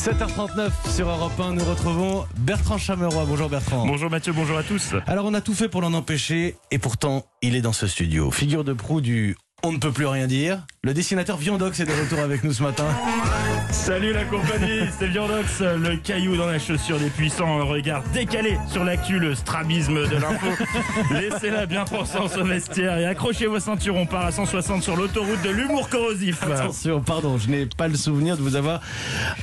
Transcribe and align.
7h39 0.00 0.70
sur 0.96 1.10
Europe 1.10 1.38
1, 1.38 1.52
nous 1.52 1.64
retrouvons 1.64 2.24
Bertrand 2.38 2.78
Chameroy. 2.78 3.26
Bonjour 3.26 3.50
Bertrand. 3.50 3.86
Bonjour 3.86 4.08
Mathieu, 4.08 4.32
bonjour 4.32 4.56
à 4.56 4.62
tous. 4.62 4.94
Alors 5.06 5.26
on 5.26 5.34
a 5.34 5.42
tout 5.42 5.52
fait 5.52 5.68
pour 5.68 5.82
l'en 5.82 5.92
empêcher 5.92 6.56
et 6.70 6.78
pourtant 6.78 7.26
il 7.42 7.54
est 7.54 7.60
dans 7.60 7.74
ce 7.74 7.86
studio. 7.86 8.30
Figure 8.30 8.64
de 8.64 8.72
proue 8.72 9.02
du 9.02 9.36
on 9.62 9.72
ne 9.72 9.78
peut 9.78 9.92
plus 9.92 10.06
rien 10.06 10.26
dire. 10.26 10.66
Le 10.82 10.94
dessinateur 10.94 11.36
Viandox 11.36 11.78
est 11.80 11.84
de 11.84 11.92
retour 11.92 12.20
avec 12.20 12.42
nous 12.42 12.52
ce 12.52 12.62
matin. 12.62 12.86
Salut 13.70 14.12
la 14.12 14.24
compagnie, 14.24 14.80
c'est 14.98 15.08
Viandox, 15.08 15.60
le 15.60 15.96
caillou 15.96 16.36
dans 16.36 16.46
la 16.46 16.58
chaussure 16.58 16.98
des 16.98 17.10
puissants, 17.10 17.60
un 17.60 17.64
regard 17.64 18.02
décalé 18.14 18.56
sur 18.68 18.84
l'actu, 18.84 19.18
le 19.18 19.34
strabisme 19.34 20.08
de 20.08 20.16
l'info. 20.16 20.46
Laissez-la 21.10 21.66
bien 21.66 21.84
pensance 21.84 22.36
au 22.36 22.44
vestiaire 22.44 22.98
et 22.98 23.04
accrochez 23.04 23.46
vos 23.46 23.60
ceintures, 23.60 23.96
on 23.96 24.06
part 24.06 24.24
à 24.24 24.32
160 24.32 24.82
sur 24.82 24.96
l'autoroute 24.96 25.42
de 25.42 25.50
l'humour 25.50 25.88
corrosif. 25.90 26.42
Attention, 26.42 27.00
pardon, 27.00 27.36
je 27.36 27.50
n'ai 27.50 27.66
pas 27.66 27.88
le 27.88 27.96
souvenir 27.96 28.36
de 28.36 28.42
vous 28.42 28.56
avoir 28.56 28.80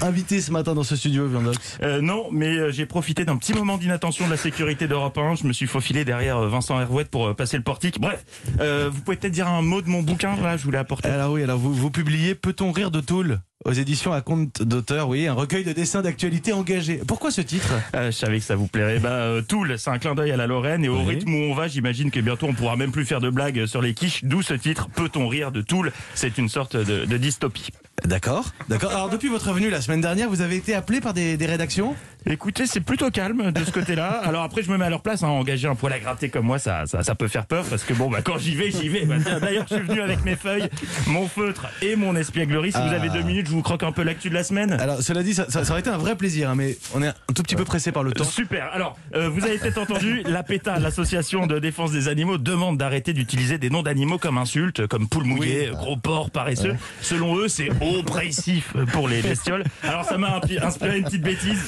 invité 0.00 0.40
ce 0.40 0.50
matin 0.50 0.74
dans 0.74 0.84
ce 0.84 0.96
studio, 0.96 1.26
Viandox. 1.26 1.78
Euh, 1.82 2.00
non, 2.00 2.28
mais 2.32 2.56
euh, 2.56 2.70
j'ai 2.70 2.86
profité 2.86 3.24
d'un 3.24 3.36
petit 3.36 3.52
moment 3.52 3.76
d'inattention 3.76 4.24
de 4.24 4.30
la 4.30 4.36
sécurité 4.38 4.88
d'Europe 4.88 5.18
1. 5.18 5.34
Je 5.36 5.46
me 5.46 5.52
suis 5.52 5.66
faufilé 5.66 6.04
derrière 6.04 6.38
euh, 6.38 6.48
Vincent 6.48 6.80
Hervouette 6.80 7.10
pour 7.10 7.34
passer 7.36 7.58
le 7.58 7.62
portique. 7.62 8.00
Bref, 8.00 8.24
euh, 8.60 8.88
vous 8.90 9.02
pouvez 9.02 9.16
peut-être 9.16 9.32
dire 9.32 9.48
un 9.48 9.62
mot 9.62 9.82
de 9.82 9.88
mon 9.88 10.02
bouquin, 10.06 10.36
là, 10.36 10.56
je 10.56 10.64
vous 10.64 10.70
l'ai 10.70 10.78
apporté. 10.78 11.08
Alors 11.08 11.32
oui, 11.32 11.42
alors 11.42 11.58
vous, 11.58 11.74
vous 11.74 11.90
publiez 11.90 12.34
Peut-on 12.34 12.72
rire 12.72 12.90
de 12.90 13.00
Toul 13.00 13.40
aux 13.64 13.72
éditions 13.72 14.12
à 14.12 14.20
compte 14.20 14.62
d'auteur, 14.62 15.08
oui, 15.08 15.26
un 15.26 15.32
recueil 15.32 15.64
de 15.64 15.72
dessins 15.72 16.00
d'actualité 16.00 16.52
engagés. 16.52 17.00
Pourquoi 17.08 17.32
ce 17.32 17.40
titre? 17.40 17.72
Euh, 17.96 18.12
je 18.12 18.16
savais 18.16 18.38
que 18.38 18.44
ça 18.44 18.54
vous 18.54 18.68
plairait. 18.68 19.00
Bah, 19.00 19.08
euh, 19.08 19.42
Toul, 19.42 19.74
c'est 19.76 19.90
un 19.90 19.98
clin 19.98 20.14
d'œil 20.14 20.30
à 20.30 20.36
la 20.36 20.46
Lorraine 20.46 20.84
et 20.84 20.88
au 20.88 20.98
Oui. 21.00 21.16
rythme 21.16 21.34
où 21.34 21.38
on 21.50 21.54
va, 21.54 21.66
j'imagine 21.66 22.12
que 22.12 22.20
bientôt 22.20 22.46
on 22.46 22.52
pourra 22.54 22.76
même 22.76 22.92
plus 22.92 23.04
faire 23.04 23.20
de 23.20 23.28
blagues 23.28 23.66
sur 23.66 23.82
les 23.82 23.92
quiches. 23.92 24.22
D'où 24.24 24.40
ce 24.42 24.54
titre, 24.54 24.88
Peut-on 24.94 25.26
rire 25.26 25.50
de 25.50 25.62
Toul? 25.62 25.90
C'est 26.14 26.38
une 26.38 26.48
sorte 26.48 26.76
de, 26.76 27.06
de 27.06 27.16
dystopie. 27.16 27.70
D'accord, 28.04 28.44
d'accord. 28.68 28.92
Alors 28.92 29.08
depuis 29.08 29.28
votre 29.28 29.52
venue 29.52 29.70
la 29.70 29.80
semaine 29.80 30.02
dernière, 30.02 30.28
vous 30.28 30.42
avez 30.42 30.56
été 30.56 30.72
appelé 30.74 31.00
par 31.00 31.12
des, 31.12 31.36
des 31.36 31.46
rédactions? 31.46 31.96
Écoutez, 32.28 32.66
c'est 32.66 32.80
plutôt 32.80 33.10
calme 33.10 33.52
de 33.52 33.64
ce 33.64 33.70
côté-là. 33.70 34.20
Alors 34.24 34.42
après, 34.42 34.62
je 34.62 34.70
me 34.70 34.76
mets 34.76 34.84
à 34.84 34.90
leur 34.90 35.00
place. 35.02 35.22
Hein, 35.22 35.28
engager 35.28 35.68
un 35.68 35.74
poil 35.76 35.92
à 35.92 35.98
gratter 36.00 36.28
comme 36.28 36.46
moi, 36.46 36.58
ça, 36.58 36.84
ça, 36.86 37.02
ça 37.02 37.14
peut 37.14 37.28
faire 37.28 37.46
peur 37.46 37.64
parce 37.70 37.84
que 37.84 37.94
bon, 37.94 38.10
bah 38.10 38.18
quand 38.22 38.36
j'y 38.38 38.54
vais, 38.56 38.70
j'y 38.70 38.88
vais. 38.88 39.04
Bah, 39.04 39.14
D'ailleurs, 39.40 39.64
je 39.70 39.76
suis 39.76 39.84
venu 39.84 40.00
avec 40.00 40.24
mes 40.24 40.34
feuilles, 40.36 40.68
mon 41.06 41.28
feutre 41.28 41.66
et 41.82 41.94
mon 41.96 42.16
espièglerie. 42.16 42.72
Si 42.72 42.78
vous 42.78 42.84
Ah. 42.90 42.96
avez 42.96 43.08
deux 43.10 43.22
minutes, 43.22 43.46
je 43.46 43.52
vous 43.52 43.62
croque 43.62 43.82
un 43.84 43.92
peu 43.92 44.02
l'actu 44.02 44.28
de 44.28 44.34
la 44.34 44.42
semaine. 44.42 44.72
Alors 44.72 45.00
cela 45.02 45.22
dit, 45.22 45.34
ça, 45.34 45.46
ça- 45.48 45.64
ça 45.64 45.70
aurait 45.72 45.80
été 45.80 45.90
un 45.90 45.98
vrai 45.98 46.16
plaisir, 46.16 46.50
hein, 46.50 46.54
mais 46.56 46.76
on 46.94 47.02
est 47.02 47.08
un 47.08 47.14
tout 47.34 47.42
petit 47.42 47.54
peu 47.56 47.64
pressé 47.64 47.92
par 47.92 48.02
le 48.02 48.12
temps. 48.12 48.24
Super. 48.24 48.70
Alors, 48.72 48.98
euh, 49.14 49.28
vous 49.28 49.44
avez 49.44 49.58
peut-être 49.58 49.78
entendu, 49.78 50.22
l'APETA, 50.26 50.78
l'association 50.80 51.46
de 51.46 51.58
défense 51.60 51.92
des 51.92 52.08
animaux, 52.08 52.38
demande 52.38 52.76
d'arrêter 52.76 53.12
d'utiliser 53.12 53.58
des 53.58 53.70
noms 53.70 53.82
d'animaux 53.82 54.18
comme 54.18 54.38
insultes, 54.38 54.86
comme 54.88 55.08
poule 55.08 55.24
mouillée, 55.24 55.70
gros 55.72 55.96
porc 55.96 56.30
paresseux. 56.30 56.74
Selon 57.00 57.36
eux, 57.38 57.48
c'est 57.48 57.68
oppressif 57.80 58.72
pour 58.92 59.08
les 59.08 59.22
bestioles. 59.22 59.64
Alors, 59.84 60.04
ça 60.04 60.18
m'a 60.18 60.40
inspiré 60.62 60.98
une 60.98 61.04
petite 61.04 61.22
bêtise. 61.22 61.62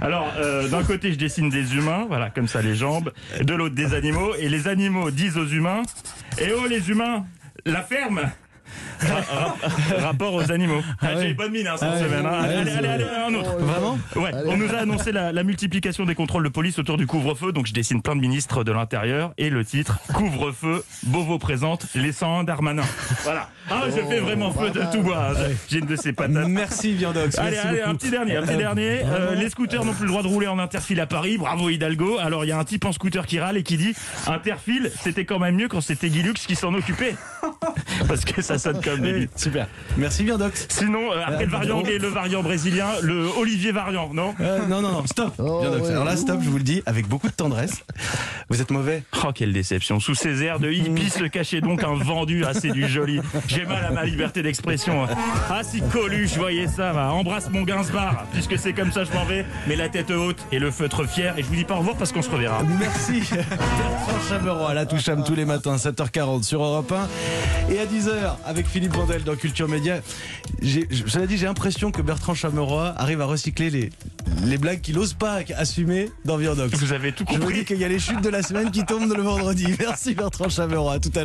Alors, 0.00 0.32
euh, 0.38 0.68
d'un 0.68 0.82
côté, 0.84 1.12
je 1.12 1.18
dessine 1.18 1.48
des 1.48 1.74
humains, 1.76 2.06
voilà, 2.08 2.30
comme 2.30 2.48
ça 2.48 2.62
les 2.62 2.74
jambes. 2.74 3.12
De 3.40 3.54
l'autre, 3.54 3.74
des 3.74 3.94
animaux. 3.94 4.34
Et 4.38 4.48
les 4.48 4.68
animaux 4.68 5.10
disent 5.10 5.36
aux 5.36 5.46
humains, 5.46 5.82
eh 6.40 6.52
oh 6.56 6.66
les 6.66 6.90
humains, 6.90 7.24
la 7.66 7.82
ferme 7.82 8.22
Ra- 9.00 9.14
ra- 9.30 9.56
Rapport 10.08 10.34
aux 10.34 10.50
animaux. 10.52 10.82
Ah. 11.00 11.20
J'ai 11.20 11.34
bonne 11.34 11.52
mine 11.52 11.66
hein, 11.66 11.74
cette 11.78 11.88
Ah 11.92 11.98
semaine. 11.98 12.26
hein. 12.26 12.40
Allez, 12.42 12.70
allez, 12.72 12.88
allez, 12.88 13.04
un 13.04 13.34
autre. 13.34 13.56
Vraiment 13.58 13.98
Ouais, 14.16 14.30
on 14.46 14.56
nous 14.56 14.72
a 14.74 14.78
annoncé 14.78 15.12
la, 15.12 15.32
la 15.32 15.42
multiplication 15.44 16.04
des 16.04 16.14
contrôles 16.14 16.44
de 16.44 16.48
police 16.48 16.78
autour 16.78 16.96
du 16.96 17.06
couvre-feu, 17.06 17.52
donc 17.52 17.66
je 17.66 17.72
dessine 17.72 18.02
plein 18.02 18.16
de 18.16 18.20
ministres 18.20 18.64
de 18.64 18.72
l'Intérieur 18.72 19.32
et 19.38 19.50
le 19.50 19.64
titre 19.64 19.98
Couvre-feu, 20.12 20.84
Beauvau 21.04 21.38
présente, 21.38 21.86
les 21.94 22.12
101 22.12 22.44
d'Armanin. 22.44 22.82
Voilà. 23.24 23.48
Ah, 23.70 23.82
je 23.86 24.00
fais 24.08 24.20
vraiment 24.20 24.50
feu 24.52 24.70
de 24.70 24.80
tout 24.92 25.02
bois. 25.02 25.28
hein. 25.30 25.34
J'ai 25.68 25.78
une 25.78 25.86
de 25.86 25.96
ces 25.96 26.12
patates. 26.12 26.48
Merci 26.48 26.94
Viandox. 26.94 27.38
Allez, 27.38 27.58
allez, 27.58 27.78
beaucoup. 27.78 27.90
un 27.90 27.94
petit 27.96 28.10
dernier, 28.10 28.36
un 28.36 28.42
petit 28.42 28.56
dernier. 28.56 29.00
Euh, 29.04 29.34
les 29.34 29.50
scooters 29.50 29.84
n'ont 29.84 29.92
plus 29.92 30.04
le 30.04 30.10
droit 30.10 30.22
de 30.22 30.28
rouler 30.28 30.46
en 30.48 30.58
interfile 30.58 31.00
à 31.00 31.06
Paris. 31.06 31.36
Bravo 31.38 31.68
Hidalgo. 31.68 32.18
Alors 32.18 32.44
il 32.44 32.48
y 32.48 32.52
a 32.52 32.58
un 32.58 32.64
type 32.64 32.84
en 32.86 32.92
scooter 32.92 33.26
qui 33.26 33.38
râle 33.40 33.56
et 33.58 33.62
qui 33.62 33.76
dit 33.76 33.94
Interfile, 34.26 34.90
c'était 35.00 35.24
quand 35.26 35.38
même 35.38 35.56
mieux 35.56 35.68
quand 35.68 35.80
c'était 35.82 36.08
Guilux 36.08 36.32
qui 36.34 36.56
s'en 36.56 36.72
occupait. 36.74 37.14
Parce 38.08 38.24
que 38.24 38.42
ça 38.42 38.58
sonne 38.58 38.80
comme 38.82 39.00
des 39.00 39.12
Oui, 39.12 39.28
Super. 39.36 39.66
Merci 39.96 40.24
Viandox. 40.24 40.66
Sinon, 40.68 41.12
euh, 41.12 41.22
après 41.26 41.44
le 41.44 41.50
variant 41.50 41.78
anglais, 41.78 41.98
le 41.98 42.08
variant 42.08 42.42
brésilien, 42.42 42.86
le 43.02 43.26
Olivier 43.38 43.72
variant, 43.72 44.10
non 44.12 44.34
Euh, 44.40 44.66
non, 44.68 44.80
non, 44.80 44.92
non, 44.92 45.06
stop. 45.06 45.34
Viandox. 45.38 45.88
Alors 45.88 46.04
là, 46.04 46.16
stop, 46.16 46.40
je 46.42 46.48
vous 46.48 46.58
le 46.58 46.62
dis, 46.62 46.82
avec 46.86 47.08
beaucoup 47.08 47.28
de 47.28 47.32
tendresse. 47.32 47.82
Vous 48.48 48.60
êtes 48.60 48.70
mauvais 48.70 49.02
Oh, 49.24 49.30
quelle 49.34 49.52
déception. 49.52 50.00
Sous 50.00 50.14
ces 50.14 50.42
airs 50.42 50.60
de 50.60 50.70
hippie 50.70 51.10
se 51.10 51.24
cachait 51.24 51.60
donc 51.60 51.82
un 51.82 51.94
vendu 51.94 52.44
assez 52.44 52.70
du 52.70 52.86
joli. 52.88 53.20
J'ai 53.48 53.64
mal 53.64 53.84
à 53.84 53.90
ma 53.90 54.04
liberté 54.04 54.42
d'expression. 54.42 55.06
Ah, 55.50 55.62
si 55.62 55.82
Coluche 55.82 56.36
voyez 56.36 56.66
ça, 56.68 56.92
va. 56.92 57.12
Embrasse 57.12 57.50
mon 57.50 57.62
Gainsbar. 57.62 58.26
Puisque 58.32 58.58
c'est 58.58 58.72
comme 58.72 58.92
ça, 58.92 59.04
je 59.04 59.12
m'en 59.12 59.24
vais. 59.24 59.44
Mais 59.66 59.76
la 59.76 59.88
tête 59.88 60.10
haute 60.10 60.38
et 60.52 60.58
le 60.58 60.70
feutre 60.70 61.08
fier. 61.08 61.34
Et 61.36 61.42
je 61.42 61.48
vous 61.48 61.56
dis 61.56 61.64
pas 61.64 61.74
au 61.74 61.78
revoir 61.78 61.96
parce 61.96 62.12
qu'on 62.12 62.22
se 62.22 62.30
reverra. 62.30 62.62
Merci. 62.78 63.20
Bertrand 63.30 64.28
Chameroy, 64.28 64.74
la 64.74 64.86
touche 64.86 65.08
tous 65.24 65.34
les 65.34 65.44
matins, 65.44 65.76
7h40 65.76 66.42
sur 66.42 66.62
Europe 66.62 66.92
1. 66.92 67.57
Et 67.70 67.78
à 67.80 67.84
10h, 67.86 68.36
avec 68.46 68.66
Philippe 68.66 68.94
Vandel 68.94 69.24
dans 69.24 69.36
Culture 69.36 69.68
Média. 69.68 70.00
Cela 71.06 71.26
dit, 71.26 71.36
j'ai 71.36 71.44
l'impression 71.46 71.90
que 71.90 72.00
Bertrand 72.00 72.34
Chameroy 72.34 72.94
arrive 72.96 73.20
à 73.20 73.26
recycler 73.26 73.68
les, 73.68 73.90
les 74.46 74.56
blagues 74.56 74.80
qu'il 74.80 74.94
n'ose 74.94 75.12
pas 75.12 75.40
assumer 75.56 76.10
dans 76.24 76.38
Viandox. 76.38 76.74
Vous 76.78 76.92
avez 76.94 77.12
tout 77.12 77.24
Je 77.28 77.34
vous 77.34 77.40
compris. 77.40 77.58
dis 77.58 77.64
qu'il 77.66 77.76
y 77.78 77.84
a 77.84 77.88
les 77.88 77.98
chutes 77.98 78.22
de 78.22 78.30
la 78.30 78.42
semaine 78.42 78.70
qui 78.70 78.84
tombent 78.86 79.12
le 79.14 79.22
vendredi. 79.22 79.66
Merci 79.78 80.14
Bertrand 80.14 80.48
Chameroy. 80.48 80.94
À 80.94 80.98
tout 80.98 81.10
à 81.10 81.10
l'heure. 81.10 81.16